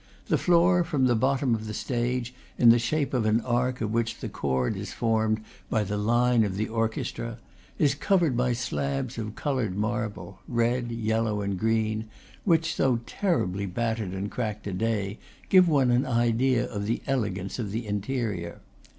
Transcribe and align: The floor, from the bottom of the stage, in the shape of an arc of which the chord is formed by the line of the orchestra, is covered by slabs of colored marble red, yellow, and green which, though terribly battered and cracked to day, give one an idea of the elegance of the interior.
The 0.29 0.37
floor, 0.39 0.83
from 0.83 1.05
the 1.05 1.13
bottom 1.15 1.53
of 1.53 1.67
the 1.67 1.75
stage, 1.75 2.33
in 2.57 2.69
the 2.69 2.79
shape 2.79 3.13
of 3.13 3.27
an 3.27 3.39
arc 3.41 3.81
of 3.81 3.91
which 3.93 4.17
the 4.19 4.29
chord 4.29 4.75
is 4.75 4.93
formed 4.93 5.43
by 5.69 5.83
the 5.83 5.95
line 5.95 6.43
of 6.43 6.57
the 6.57 6.67
orchestra, 6.67 7.37
is 7.77 7.93
covered 7.93 8.35
by 8.35 8.53
slabs 8.53 9.19
of 9.19 9.35
colored 9.35 9.77
marble 9.77 10.39
red, 10.47 10.91
yellow, 10.91 11.41
and 11.41 11.59
green 11.59 12.09
which, 12.45 12.77
though 12.77 13.01
terribly 13.05 13.67
battered 13.67 14.13
and 14.13 14.31
cracked 14.31 14.63
to 14.63 14.73
day, 14.73 15.19
give 15.49 15.67
one 15.69 15.91
an 15.91 16.07
idea 16.07 16.65
of 16.67 16.87
the 16.87 17.03
elegance 17.05 17.59
of 17.59 17.69
the 17.71 17.85
interior. 17.85 18.59